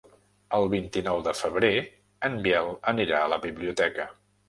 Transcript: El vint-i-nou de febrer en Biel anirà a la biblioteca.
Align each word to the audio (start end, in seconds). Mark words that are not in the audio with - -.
El 0.59 0.63
vint-i-nou 0.73 1.21
de 1.27 1.35
febrer 1.41 1.71
en 2.31 2.41
Biel 2.49 2.73
anirà 2.97 3.25
a 3.29 3.33
la 3.37 3.43
biblioteca. 3.49 4.13